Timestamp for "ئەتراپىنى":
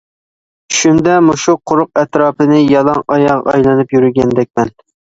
2.03-2.65